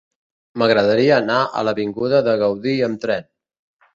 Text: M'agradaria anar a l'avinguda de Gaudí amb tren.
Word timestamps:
M'agradaria 0.61 1.11
anar 1.23 1.41
a 1.59 1.63
l'avinguda 1.69 2.21
de 2.29 2.35
Gaudí 2.45 2.75
amb 2.87 3.01
tren. 3.07 3.29